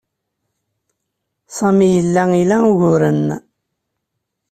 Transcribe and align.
Sami 1.57 1.87
yella 1.95 2.23
ila 2.41 2.57
uguren. 2.71 3.23